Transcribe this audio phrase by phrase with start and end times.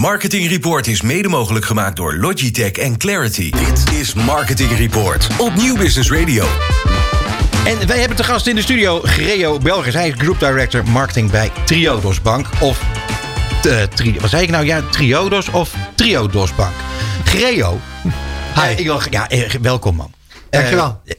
[0.00, 3.50] Marketing Report is mede mogelijk gemaakt door Logitech en Clarity.
[3.50, 6.44] Dit is Marketing Report op Nieuw Business Radio.
[7.64, 9.94] En wij hebben te gast in de studio Greo Belgers.
[9.94, 12.46] Hij is Group Director Marketing bij Triodos Bank.
[12.60, 12.82] Of,
[13.66, 14.64] uh, tri, wat zei ik nou?
[14.64, 16.74] Ja, Triodos of Triodos Bank.
[17.24, 17.80] Greo.
[18.54, 18.74] Hi.
[18.76, 20.12] ik wil, ja, eh, welkom man.
[20.50, 21.00] Dankjewel.
[21.04, 21.14] Uh,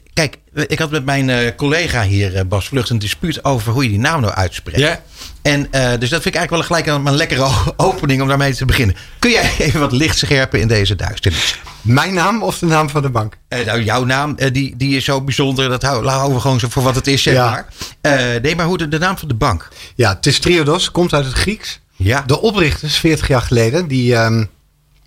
[0.67, 3.99] ik had met mijn uh, collega hier, Bas Vlucht, een dispuut over hoe je die
[3.99, 4.79] naam nou uitspreekt.
[4.79, 5.01] Ja.
[5.41, 8.53] En uh, dus dat vind ik eigenlijk wel gelijk een, een lekkere opening om daarmee
[8.53, 8.95] te beginnen.
[9.19, 11.59] Kun jij even wat licht scherpen in deze duisternis?
[11.81, 13.37] Mijn naam of de naam van de bank?
[13.50, 15.69] Uh, nou, jouw naam, uh, die, die is zo bijzonder.
[15.69, 17.50] Dat houden we gewoon zo voor wat het is, zeg ja.
[17.50, 18.41] maar.
[18.41, 19.67] nee, maar hoe de, de, naam van de bank?
[19.95, 21.79] Ja, het is Triodos, komt uit het Grieks.
[21.95, 22.23] Ja.
[22.25, 24.50] De oprichters, 40 jaar geleden, die, um,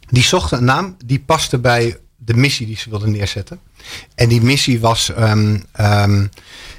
[0.09, 3.60] die zochten een naam die paste bij de missie die ze wilden neerzetten.
[4.15, 6.31] En die missie was um, um,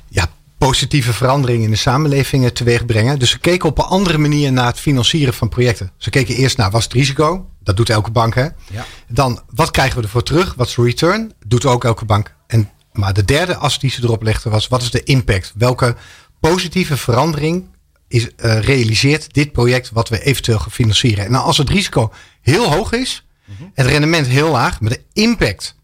[0.10, 3.20] ja, positieve veranderingen in de samenleving teweeg brengen.
[3.20, 5.92] Dus ze keken op een andere manier naar het financieren van projecten.
[5.98, 7.50] Ze keken eerst naar wat is het risico?
[7.64, 8.36] Dat doet elke bank.
[8.36, 8.44] Hè?
[8.44, 8.86] Ja.
[9.08, 10.54] Dan wat krijgen we ervoor terug?
[10.54, 11.34] Wat is de return?
[11.46, 12.36] Doet ook elke bank.
[12.48, 15.54] En, maar de derde as die ze erop legden was wat is de impact?
[15.56, 15.96] Welke
[16.40, 17.66] positieve verandering
[18.08, 21.26] is, uh, realiseert dit project wat we eventueel gaan financieren?
[21.26, 23.72] En nou, als het risico heel hoog is, mm-hmm.
[23.74, 25.76] het rendement heel laag, maar de impact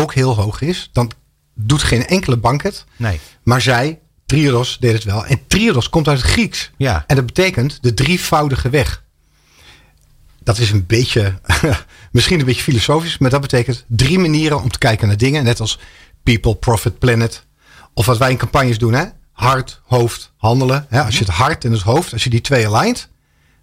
[0.00, 1.10] ook heel hoog is, dan
[1.54, 2.84] doet geen enkele bank het.
[2.96, 3.20] Nee.
[3.42, 5.26] Maar zij Triodos deed het wel.
[5.26, 6.70] En Triodos komt uit het Grieks.
[6.76, 7.04] Ja.
[7.06, 9.04] En dat betekent de drievoudige weg.
[10.42, 11.38] Dat is een beetje,
[12.12, 15.44] misschien een beetje filosofisch, maar dat betekent drie manieren om te kijken naar dingen.
[15.44, 15.78] Net als
[16.22, 17.44] people, profit, planet.
[17.94, 19.04] Of wat wij in campagnes doen, hè?
[19.36, 20.86] hart, hoofd, handelen.
[20.90, 23.08] Als je het hart en het hoofd, als je die twee aligned,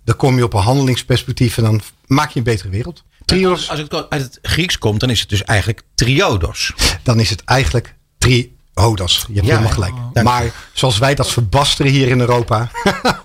[0.03, 3.03] dan kom je op een handelingsperspectief en dan maak je een betere wereld.
[3.25, 3.69] Triodos.
[3.69, 6.73] Als het uit het Grieks komt, dan is het dus eigenlijk triodos.
[7.03, 9.93] Dan is het eigenlijk tri Hodas, je hebt ja, helemaal gelijk.
[10.13, 12.69] Oh, maar zoals wij dat verbasteren hier in Europa.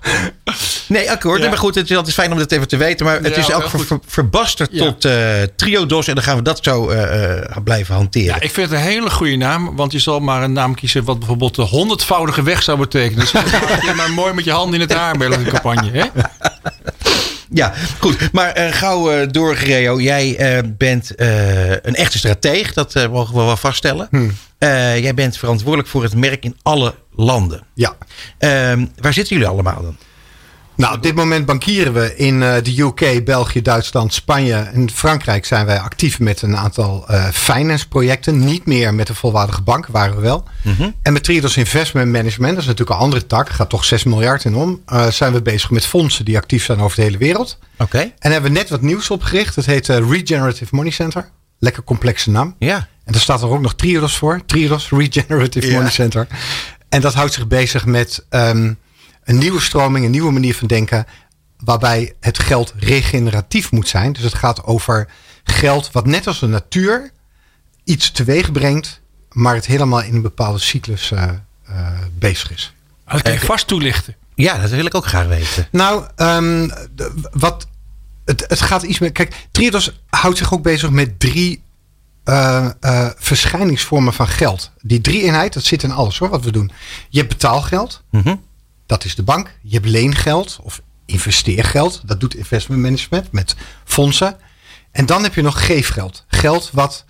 [0.89, 1.43] nee, akkoord.
[1.43, 1.49] Ja.
[1.49, 3.07] Maar goed, het is altijd fijn om dat even te weten.
[3.07, 6.09] Maar het ja, is ook ver, ver, verbasterd tot uh, Triodos.
[6.09, 8.27] En dan gaan we dat zo uh, blijven hanteren.
[8.27, 9.77] Ja, ik vind het een hele goede naam.
[9.77, 13.21] Want je zal maar een naam kiezen wat bijvoorbeeld de honderdvoudige weg zou betekenen.
[13.21, 13.31] Dus
[13.87, 15.91] je maar mooi met je hand in het haar bij een campagne.
[15.91, 16.05] Hè?
[17.59, 18.33] Ja, goed.
[18.33, 20.01] Maar uh, gauw uh, door, Gereo.
[20.01, 21.13] Jij uh, bent
[21.83, 22.73] een echte strateeg.
[22.73, 24.09] Dat mogen we wel vaststellen.
[24.11, 24.33] Hmm.
[25.01, 27.63] jij bent verantwoordelijk voor het merk in alle landen.
[27.75, 27.97] Ja.
[28.39, 29.97] Ehm, waar zitten jullie allemaal dan?
[30.79, 35.67] Nou, op dit moment bankieren we in de UK, België, Duitsland, Spanje en Frankrijk zijn
[35.67, 38.45] wij actief met een aantal uh, finance projecten.
[38.45, 40.45] Niet meer met een volwaardige bank, waren we wel.
[40.63, 40.95] Mm-hmm.
[41.03, 44.45] En met Triodos Investment Management, dat is natuurlijk een andere tak, gaat toch 6 miljard
[44.45, 44.83] in om.
[44.93, 47.59] Uh, zijn we bezig met fondsen die actief zijn over de hele wereld.
[47.73, 47.83] Oké.
[47.83, 48.15] Okay.
[48.19, 49.55] En hebben we net wat nieuws opgericht.
[49.55, 51.29] Dat heet uh, Regenerative Money Center.
[51.59, 52.55] Lekker complexe naam.
[52.59, 52.77] Ja.
[52.77, 54.41] En daar staat er ook nog Triodos voor.
[54.47, 55.73] Triodos Regenerative.
[55.73, 56.27] Money Center.
[56.89, 58.79] En dat houdt zich bezig met um,
[59.29, 61.07] een nieuwe stroming, een nieuwe manier van denken.
[61.59, 64.13] Waarbij het geld regeneratief moet zijn.
[64.13, 65.09] Dus het gaat over
[65.45, 67.11] geld wat net als de natuur
[67.85, 69.01] iets teweeg brengt.
[69.33, 71.23] Maar het helemaal in een bepaalde cyclus uh,
[71.71, 72.73] uh, bezig is.
[73.07, 74.17] Dat kan je vast toelichten.
[74.35, 75.69] Ja, dat wil ik ook graag weten.
[75.71, 76.73] Nou, um,
[77.33, 77.67] wat,
[78.25, 79.13] het, het gaat iets meer.
[79.13, 81.63] Kijk, Triodos houdt zich ook bezig met drie
[82.25, 84.71] uh, uh, verschijningsvormen van geld.
[84.83, 86.71] Die drie eenheid, dat zit in alles hoor, wat we doen.
[87.09, 88.03] Je hebt betaalgeld.
[88.11, 88.47] Mm-hmm.
[88.89, 89.55] Dat is de bank.
[89.63, 92.03] Je hebt leengeld of investeergeld.
[92.05, 94.37] Dat doet investment management met fondsen.
[94.91, 96.25] En dan heb je nog geefgeld.
[96.29, 97.05] Geld wat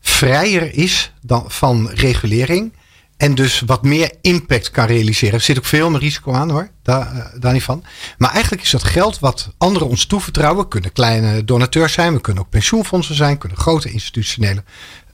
[0.00, 2.72] vrijer is dan van regulering.
[3.16, 5.34] En dus wat meer impact kan realiseren.
[5.34, 6.68] Er zit ook veel meer risico aan hoor.
[6.82, 7.84] Daar, uh, daar niet van.
[8.18, 10.68] Maar eigenlijk is dat geld wat anderen ons toevertrouwen.
[10.68, 12.14] Kunnen kleine donateurs zijn.
[12.14, 13.38] We kunnen ook pensioenfondsen zijn.
[13.38, 14.64] Kunnen grote institutionele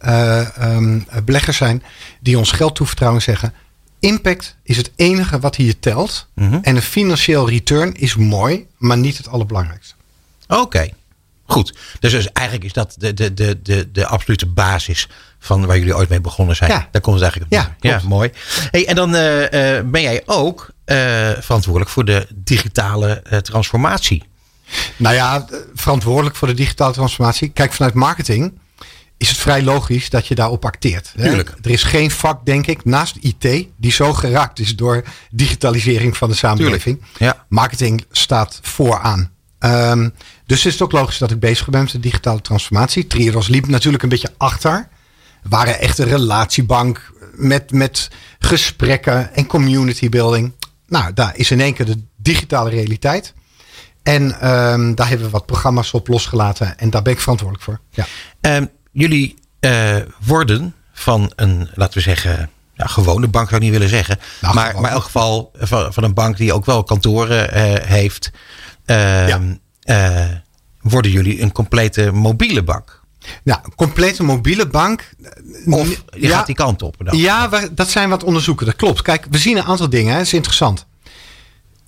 [0.05, 1.83] uh, um, beleggers zijn.
[2.21, 3.55] Die ons geld toevertrouwen en zeggen.
[4.01, 6.27] Impact is het enige wat hier telt.
[6.35, 6.59] Mm-hmm.
[6.63, 8.67] En een financieel return is mooi.
[8.77, 9.95] Maar niet het allerbelangrijkste.
[10.49, 10.61] Oké.
[10.61, 10.95] Okay.
[11.45, 11.75] Goed.
[12.01, 15.97] Dus, dus eigenlijk is dat de, de, de, de, de absolute basis van waar jullie
[15.97, 16.71] ooit mee begonnen zijn.
[16.71, 16.89] Ja.
[16.91, 17.77] Daar komt het eigenlijk op.
[17.81, 18.31] Ja, ja mooi.
[18.71, 19.49] Hey, en dan uh, uh,
[19.85, 20.97] ben jij ook uh,
[21.39, 24.23] verantwoordelijk voor de digitale transformatie.
[24.97, 27.49] Nou ja, verantwoordelijk voor de digitale transformatie.
[27.49, 28.59] Kijk, vanuit marketing
[29.21, 31.13] is het vrij logisch dat je daarop acteert.
[31.17, 31.25] Hè?
[31.25, 31.55] Tuurlijk.
[31.63, 36.29] Er is geen vak, denk ik, naast IT, die zo geraakt is door digitalisering van
[36.29, 37.03] de samenleving.
[37.19, 37.45] Ja.
[37.49, 39.31] Marketing staat vooraan.
[39.59, 40.15] Um,
[40.47, 43.07] dus is het ook logisch dat ik bezig ben met de digitale transformatie.
[43.07, 44.89] Triodos liep natuurlijk een beetje achter.
[45.43, 50.53] We waren echt een relatiebank met, met gesprekken en community building.
[50.87, 53.35] Nou, daar is in één keer de digitale realiteit.
[54.03, 56.79] En um, daar hebben we wat programma's op losgelaten.
[56.79, 57.81] En daar ben ik verantwoordelijk voor.
[57.91, 58.07] Ja.
[58.57, 59.97] Um, jullie uh,
[60.27, 64.19] worden van een, laten we zeggen, ja, gewone bank zou ik niet willen zeggen.
[64.41, 64.81] Nou, maar, gewoon.
[64.83, 68.31] maar in elk geval van, van een bank die ook wel kantoren uh, heeft.
[68.87, 69.41] Uh, Ja.
[69.85, 70.29] uh,
[70.81, 73.01] worden jullie een complete mobiele bank.
[73.45, 75.11] Nou, een complete mobiele bank.
[75.67, 76.97] Of je gaat die kant op.
[76.99, 77.19] Dan.
[77.19, 78.67] Ja, dat zijn wat onderzoeken.
[78.67, 79.03] Dat klopt.
[79.03, 80.13] Kijk, we zien een aantal dingen.
[80.13, 80.87] Dat is interessant.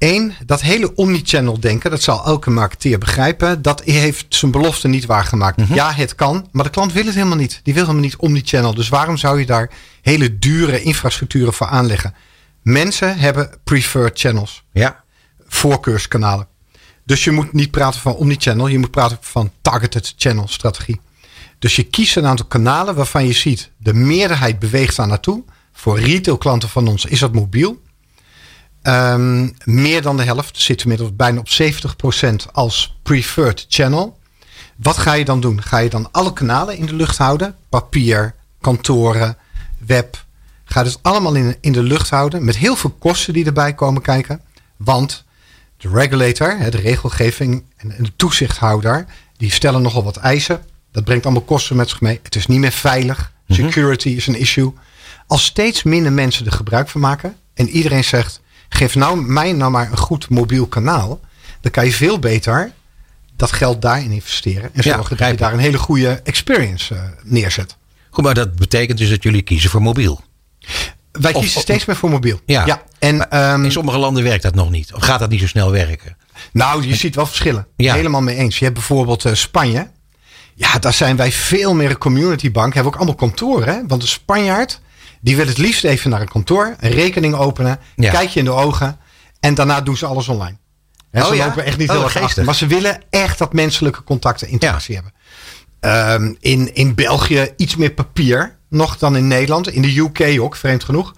[0.03, 3.63] Eén, dat hele omnichannel denken, dat zal elke marketeer begrijpen.
[3.63, 5.57] Dat heeft zijn belofte niet waargemaakt.
[5.57, 5.75] Mhm.
[5.75, 7.61] Ja, het kan, maar de klant wil het helemaal niet.
[7.63, 8.75] Die wil helemaal niet omnichannel.
[8.75, 9.71] Dus waarom zou je daar
[10.01, 12.15] hele dure infrastructuren voor aanleggen?
[12.63, 15.03] Mensen hebben preferred channels, Ja.
[15.47, 16.47] voorkeurskanalen.
[17.05, 21.01] Dus je moet niet praten van omnichannel, je moet praten van targeted channel strategie.
[21.59, 25.45] Dus je kiest een aantal kanalen waarvan je ziet de meerderheid beweegt daar naartoe.
[25.73, 27.83] Voor retailklanten van ons is dat mobiel.
[28.83, 34.19] Ehm, meer dan de helft zit inmiddels bijna op 70% als preferred channel.
[34.77, 35.63] Wat ga je dan doen?
[35.63, 37.57] Ga je dan alle kanalen in de lucht houden?
[37.69, 39.37] Papier, kantoren,
[39.87, 40.25] web.
[40.65, 44.03] Ga het allemaal in, in de lucht houden met heel veel kosten die erbij komen
[44.03, 44.41] kijken.
[44.77, 45.25] Want
[45.77, 49.07] de regulator, de regelgeving en de toezichthouder,
[49.37, 50.65] die stellen nogal wat eisen.
[50.93, 52.21] Dat brengt allemaal kosten met zich mee.
[52.23, 53.33] Het is niet meer veilig.
[53.49, 54.73] Security is een issue.
[55.27, 58.41] Als steeds minder mensen er gebruik van maken en iedereen zegt:
[58.75, 61.21] geef nou mij nou maar een goed mobiel kanaal,
[61.61, 62.73] dan kan je veel beter
[63.37, 67.03] dat geld daarin investeren en Ja, zorgen dat je daar een hele goede experience eh,
[67.23, 67.77] neerzet.
[68.11, 70.21] Goed, maar dat betekent dus dat jullie kiezen voor mobiel.
[71.13, 72.41] Wij kiezen of- steeds meer voor mobiel.
[72.47, 72.83] Ja.
[72.99, 74.95] En ehm, In sommige landen werkt dat nog niet.
[74.95, 76.17] Of gaat dat niet zo snel werken?
[76.53, 77.67] Nou, je ziet wel verschillen.
[77.77, 77.95] Ja.
[77.95, 78.59] Helemaal mee eens.
[78.59, 79.91] Je hebt bijvoorbeeld eh, Spanje.
[80.55, 82.75] Ja, daar zijn wij veel meer een community bank.
[82.75, 83.75] Hebben ook allemaal kantoren.
[83.75, 83.81] Hè?
[83.87, 84.81] Want de Spanjaard,
[85.23, 88.11] die wil het liefst even naar een kantoor, een rekening openen, Ja.
[88.11, 88.99] kijk je in de ogen
[89.41, 90.57] en daarna doen ze alles online.
[91.11, 91.47] Hè, Oh ze ja?
[91.47, 92.45] lopen echt niet Oh, heel erg achter.
[92.45, 95.13] Maar ze willen echt dat menselijke contacten interactie hebben.
[95.81, 99.69] Ehm, in, in België iets meer papier nog dan in Nederland.
[99.69, 101.15] In de UK ook, vreemd genoeg.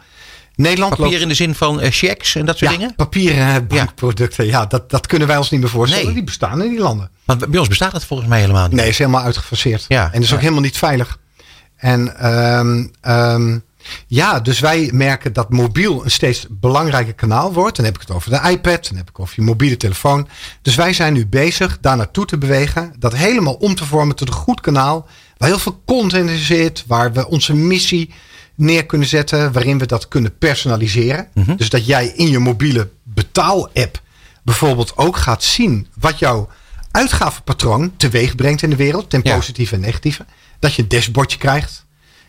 [0.57, 2.95] Nederland Papier loopt in de zin van eh, checks en dat soort ja, dingen?
[2.95, 4.47] papieren bankproducten.
[4.47, 6.05] Ja, dat, dat kunnen wij ons niet meer voorstellen.
[6.05, 6.15] Nee.
[6.15, 7.11] Die bestaan in die landen.
[7.25, 8.77] Want bij ons bestaat dat volgens mij helemaal niet.
[8.77, 9.85] Nee, is helemaal uitgefaseerd.
[9.89, 11.19] Ja, en is ook helemaal niet veilig.
[11.77, 13.59] En ehm, ehm,
[14.07, 17.77] ja, dus wij merken dat mobiel een steeds belangrijker kanaal wordt.
[17.77, 20.29] Dan heb ik het over de iPad, dan heb ik het over je mobiele telefoon.
[20.63, 22.93] Dus wij zijn nu bezig daar naartoe te bewegen.
[22.99, 25.07] Dat helemaal om te vormen tot een goed kanaal.
[25.37, 26.85] Waar heel veel content in zit.
[26.87, 28.13] Waar we onze missie
[28.55, 29.53] neer kunnen zetten.
[29.53, 31.29] Waarin we dat kunnen personaliseren.
[31.35, 31.57] Mhm.
[31.57, 34.01] Dus dat jij in je mobiele betaal-app
[34.43, 36.49] bijvoorbeeld ook gaat zien wat jouw
[36.91, 39.11] uitgavenpatroon teweeg brengt in de wereld.
[39.11, 39.35] Ten Ja.
[39.35, 40.25] positieve en negatieve.
[40.59, 41.84] Dat je een dashboardje krijgt.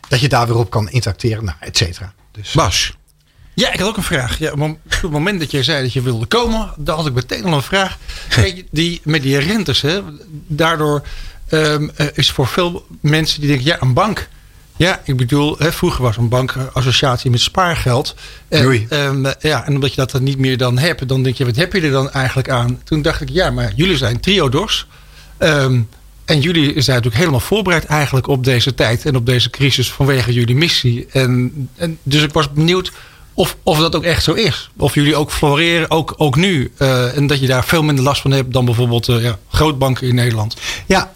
[0.08, 1.44] Dat je daar weer op kan interacteren.
[1.44, 2.12] Nou, et cetera.
[2.32, 2.96] Dus, Bas,
[3.54, 4.38] Ja, ik had ook een vraag.
[4.38, 7.44] Ja, op het moment dat jij zei dat je wilde komen, dan had ik meteen
[7.44, 7.98] al een vraag.
[8.70, 10.00] Die, met die rentes, hè,
[10.46, 11.06] daardoor
[11.48, 14.28] ehm, eh, is voor veel mensen die denken, ja, een bank.
[14.76, 18.14] Ja, ik bedoel, hè, vroeger was een bankassociatie met spaargeld.
[18.48, 21.44] En, ehm, ja, en omdat je dat dan niet meer dan hebt, dan denk je,
[21.44, 22.80] wat heb je er dan eigenlijk aan?
[22.84, 24.86] Toen dacht ik, ja, maar jullie zijn Triodos.
[25.38, 25.80] Ehm,
[26.26, 30.32] en jullie zijn natuurlijk helemaal voorbereid eigenlijk op deze tijd en op deze crisis vanwege
[30.32, 31.06] jullie missie.
[31.10, 32.92] En, en dus ik was benieuwd
[33.34, 34.70] of, of dat ook echt zo is.
[34.76, 36.72] Of jullie ook floreren, ook, ook nu.
[36.76, 40.08] eh, en dat je daar veel minder last van hebt dan bijvoorbeeld eh, ja, grootbanken
[40.08, 40.56] in Nederland.
[40.86, 41.12] Ja,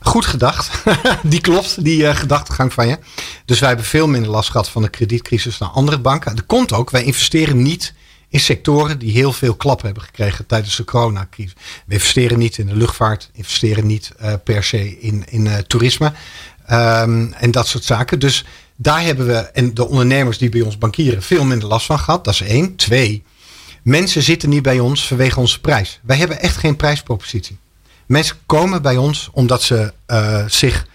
[0.00, 0.82] goed gedacht.
[1.22, 2.98] die klopt, die eh, gedachtegang van je.
[3.44, 6.36] Dus wij hebben veel minder last gehad van de kredietcrisis dan andere banken.
[6.36, 7.94] Dat komt ook, wij investeren niet
[8.28, 11.54] in sectoren die heel veel klap hebben gekregen tijdens de coronacrisis.
[11.86, 16.12] We investeren niet in de luchtvaart, investeren niet eh, per se in, in eh, toerisme
[16.66, 18.18] ehm, en dat soort zaken.
[18.18, 18.44] Dus
[18.76, 22.24] daar hebben we, en de ondernemers die bij ons bankieren, veel minder last van gehad.
[22.24, 22.76] Dat is één.
[22.76, 23.22] Twee,
[23.82, 26.00] mensen zitten niet bij ons vanwege onze prijs.
[26.02, 27.58] Wij hebben echt geen prijspropositie.
[28.06, 30.86] Mensen komen bij ons omdat ze eh, zich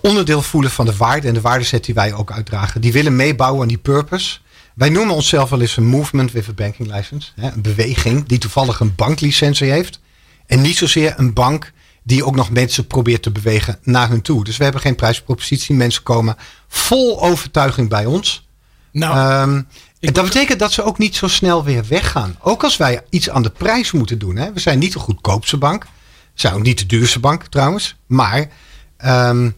[0.00, 2.80] onderdeel voelen van de waarde en de waardeset die wij ook uitdragen.
[2.80, 4.38] Die willen meebouwen aan die purpose.
[4.74, 7.30] Wij noemen onszelf wel eens een movement with a banking license.
[7.36, 10.00] Hè, een beweging die toevallig een banklicentie heeft.
[10.46, 14.44] En niet zozeer een bank die ook nog mensen probeert te bewegen naar hun toe.
[14.44, 15.74] Dus we hebben geen prijspropositie.
[15.74, 16.36] Mensen komen
[16.68, 18.48] vol overtuiging bij ons.
[18.92, 19.62] Nou, Ehm,
[20.00, 22.36] en dat betekent dat ze ook niet zo snel weer weggaan.
[22.40, 24.36] Ook als wij iets aan de prijs moeten doen.
[24.36, 24.52] Hè.
[24.52, 25.86] We zijn niet de goedkoopste bank.
[26.34, 27.96] Zijn ook niet de duurste bank trouwens.
[28.06, 28.48] Maar
[28.96, 29.50] ehm,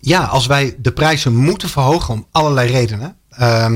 [0.00, 3.16] ja, als wij de prijzen moeten verhogen om allerlei redenen.
[3.30, 3.70] eh,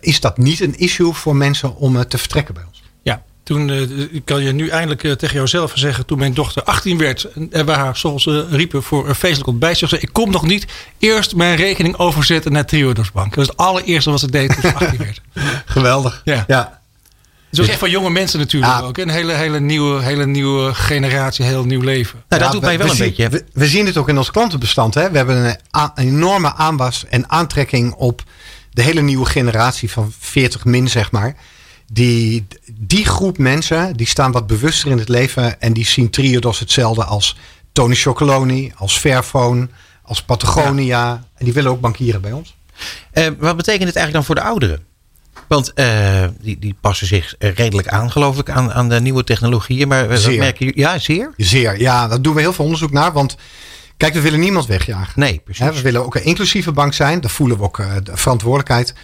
[0.00, 2.82] is dat niet een issue voor mensen om eh, te vertrekken bij ons.
[3.02, 3.80] Ja, toen eh,
[4.14, 7.66] ik kan je nu eindelijk eh, tegen jouzelf zeggen, toen mijn dochter 18 werd en
[7.66, 10.66] we haar zoals ze riepen voor een feestelijk ontbijt, ze zei: Ik kom nog niet.
[10.98, 13.26] Eerst mijn rekening overzetten naar Triodos Bank.
[13.28, 15.20] Dat was het allereerste wat ze deed toen ze 18 werd.
[15.66, 16.20] Geweldig.
[16.24, 16.44] Ja.
[16.46, 16.78] ja.
[17.50, 18.80] Het is ook echt voor jonge mensen natuurlijk Ja.
[18.80, 18.98] ook.
[18.98, 22.22] Een hele, hele, nieuwe, hele nieuwe generatie, heel nieuw leven.
[22.28, 23.28] nou, dat Ja, doet we- mij wel we een zien- beetje.
[23.28, 24.94] We, we zien het ook in ons klantenbestand.
[24.94, 25.10] Hè?
[25.10, 28.22] We hebben een, a- een enorme aanwas en aantrekking op
[28.70, 31.36] de hele nieuwe generatie van 40 min, zeg maar.
[31.92, 36.58] Die, die groep mensen die staan wat bewuster in het leven en die zien Triodos
[36.58, 37.36] hetzelfde als
[37.72, 39.68] Tony Chocoloni, als Fairphone,
[40.02, 41.24] als Patagonia.
[41.34, 42.54] En die willen ook bankieren bij ons.
[43.14, 44.84] Uh, wat betekent dit eigenlijk dan voor de ouderen?
[45.48, 49.88] Want uh, die, die passen zich redelijk aan, geloof ik, aan, aan de nieuwe technologieën.
[49.88, 50.38] Maar zeer.
[50.38, 50.80] merken jullie?
[50.80, 51.32] Ja, zeer?
[51.36, 52.08] Zeer, ja.
[52.08, 53.12] Daar doen we heel veel onderzoek naar.
[53.12, 53.36] Want
[54.00, 55.20] kijk, we willen niemand wegjagen.
[55.20, 55.66] Nee, precies.
[55.66, 57.20] we willen ook een inclusieve bank zijn.
[57.20, 58.94] Daar voelen we ook uh, de verantwoordelijkheid.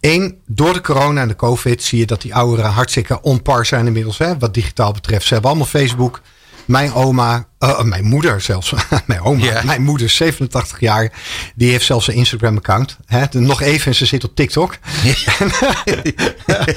[0.00, 3.66] Eén, door de corona en de covid zie je dat die ouderen hartstikke on par
[3.66, 4.18] zijn inmiddels.
[4.18, 5.26] Hè, wat digitaal betreft.
[5.26, 6.20] Ze hebben allemaal Facebook.
[6.64, 8.74] Mijn oma, uh, mijn moeder zelfs,
[9.06, 9.64] mijn oma, yeah.
[9.64, 11.12] mijn moeder 87 jaar,
[11.54, 12.96] die heeft zelfs een Instagram account.
[13.06, 13.24] Hè?
[13.30, 14.76] Nog even en ze zit op TikTok.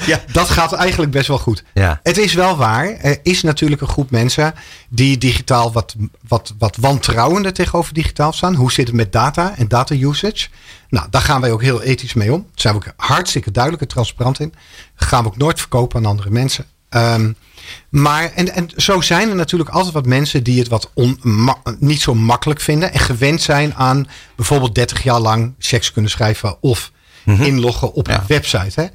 [0.06, 0.20] ja.
[0.32, 1.64] Dat gaat eigenlijk best wel goed.
[1.74, 2.00] Ja.
[2.02, 4.54] Het is wel waar, er is natuurlijk een groep mensen
[4.88, 5.94] die digitaal wat,
[6.28, 8.54] wat, wat wantrouwender tegenover digitaal staan.
[8.54, 10.48] Hoe zit het met data en data usage?
[10.88, 12.40] Nou, daar gaan wij ook heel ethisch mee om.
[12.40, 14.54] Daar zijn we ook hartstikke duidelijk en transparant in.
[14.96, 16.66] Dat gaan we ook nooit verkopen aan andere mensen.
[16.96, 17.36] Um,
[17.88, 21.56] maar, en, en zo zijn er natuurlijk altijd wat mensen die het wat on, ma,
[21.78, 22.92] niet zo makkelijk vinden.
[22.92, 26.92] En gewend zijn aan bijvoorbeeld 30 jaar lang checks kunnen schrijven of
[27.24, 27.44] mm -hmm.
[27.44, 28.14] inloggen op ja.
[28.14, 28.80] een website.
[28.80, 28.86] Hè?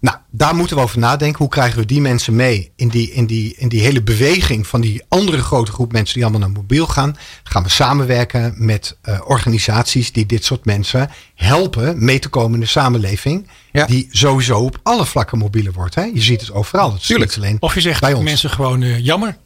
[0.00, 1.38] Nou, daar moeten we over nadenken.
[1.38, 4.80] Hoe krijgen we die mensen mee in die, in, die, in die hele beweging van
[4.80, 7.16] die andere grote groep mensen die allemaal naar mobiel gaan?
[7.42, 12.60] Gaan we samenwerken met uh, organisaties die dit soort mensen helpen mee te komen in
[12.60, 13.48] de samenleving.
[13.72, 13.86] Ja.
[13.86, 15.94] Die sowieso op alle vlakken mobieler wordt.
[15.94, 16.02] Hè?
[16.02, 16.92] Je ziet het overal.
[16.92, 17.36] Het Tuurlijk.
[17.36, 18.24] Alleen of je zegt bij ons.
[18.24, 19.36] mensen gewoon uh, jammer.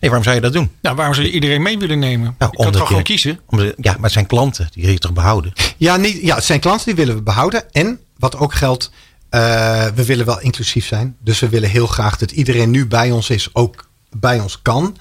[0.00, 0.70] Nee, waarom zou je dat doen?
[0.82, 2.34] Nou, waarom zou je iedereen mee willen nemen?
[2.38, 3.40] Nou, je kan toch je, gewoon kiezen?
[3.46, 4.68] Omdat, ja, maar het zijn klanten.
[4.72, 5.52] Die wil je toch behouden?
[5.76, 7.72] Ja, niet, ja, het zijn klanten die willen we behouden.
[7.72, 8.90] En wat ook geldt,
[9.34, 11.16] uh, we willen wel inclusief zijn.
[11.20, 14.96] Dus we willen heel graag dat iedereen nu bij ons is, ook bij ons kan.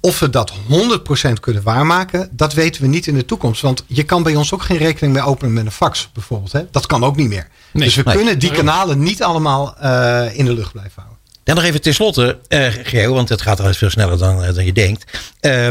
[0.00, 3.62] Of we dat 100% kunnen waarmaken, dat weten we niet in de toekomst.
[3.62, 6.52] Want je kan bij ons ook geen rekening meer openen met een fax, bijvoorbeeld.
[6.52, 6.62] Hè?
[6.70, 7.48] Dat kan ook niet meer.
[7.72, 8.14] Nee, dus we nee.
[8.14, 11.18] kunnen die kanalen niet allemaal uh, in de lucht blijven houden.
[11.42, 14.64] Dan nog even tenslotte, uh, Geo, want het gaat al veel sneller dan, uh, dan
[14.64, 15.04] je denkt.
[15.40, 15.66] Uh,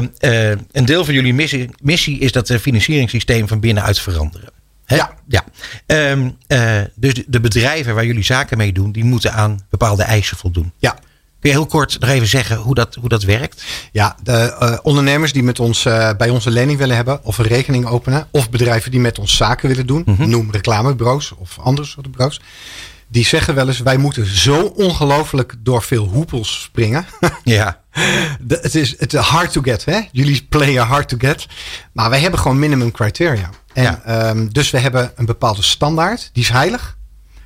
[0.72, 4.50] een deel van jullie missie, missie is dat financieringssysteem van binnenuit veranderen.
[4.86, 5.13] Ja.
[5.28, 5.44] ja.
[6.12, 6.38] Um,
[6.96, 10.72] dus de bedrijven waar jullie zaken mee doen, die moeten aan bepaalde eisen voldoen.
[10.78, 10.92] Ja.
[11.40, 13.63] Kun je heel kort nog even zeggen hoe dat, hoe dat werkt?
[13.92, 17.38] Ja, de uh, ondernemers die met ons uh, bij ons een lening willen hebben of
[17.38, 20.10] een rekening openen, of bedrijven die met ons zaken willen doen, Mhm.
[20.12, 20.30] mm -hmm.
[20.30, 22.42] noem reclamebureaus of andere soorten bureaus,
[23.08, 27.06] die zeggen wel eens: wij moeten zo ongelooflijk door veel hoepels springen.
[27.44, 27.83] Ja.
[28.47, 30.00] Het is het hard to get, hè?
[30.12, 31.45] Jullie playen hard to get.
[31.91, 33.50] Maar wij hebben gewoon minimum criteria.
[33.73, 34.29] En, Ja.
[34.29, 36.97] um, dus we hebben een bepaalde standaard, die is heilig.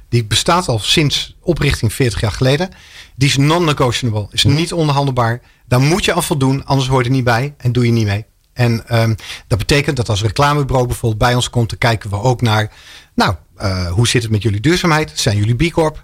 [0.09, 2.69] Die bestaat al sinds oprichting 40 jaar geleden.
[3.15, 5.41] Die is non-negotiable, is niet onderhandelbaar.
[5.65, 8.05] Daar moet je aan voldoen, anders hoor je er niet bij en doe je niet
[8.05, 8.25] mee.
[8.53, 9.15] En um,
[9.47, 12.71] dat betekent dat als reclamebureau bijvoorbeeld bij ons komt, dan kijken we ook naar,
[13.15, 15.11] nou, uh, hoe zit het met jullie duurzaamheid?
[15.15, 16.03] Zijn jullie B Corp?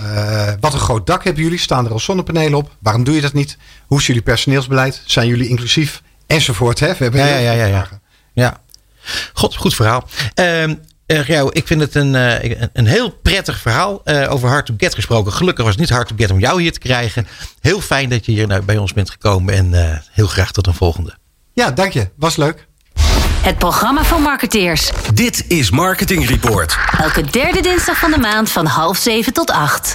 [0.00, 1.58] Uh, wat een groot dak hebben jullie?
[1.58, 2.76] Staan er al zonnepanelen op?
[2.80, 3.56] Waarom doe je dat niet?
[3.86, 5.02] Hoe is jullie personeelsbeleid?
[5.04, 6.02] Zijn jullie inclusief?
[6.26, 6.80] Enzovoort.
[6.80, 6.86] Hè?
[6.86, 7.88] We hebben Ja, ja, ja, ja.
[8.32, 8.60] ja.
[9.32, 10.08] God, goed verhaal.
[10.40, 10.68] Uh,
[11.50, 14.00] ik vind het een, een, een heel prettig verhaal.
[14.04, 15.32] Uh, over Hard to Get gesproken.
[15.32, 17.26] Gelukkig was het niet Hard to Get om jou hier te krijgen.
[17.60, 19.54] Heel fijn dat je hier nou bij ons bent gekomen.
[19.54, 21.16] En heel graag tot een volgende.
[21.52, 22.08] Ja, dank je.
[22.16, 22.66] Was leuk.
[23.44, 24.90] Het programma van marketeers.
[25.14, 26.78] Dit is Marketing Report.
[26.98, 29.92] Elke derde dinsdag van de maand van half zeven tot acht.